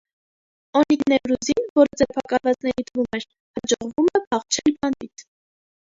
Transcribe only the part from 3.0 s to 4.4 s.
էր, հաջողվում է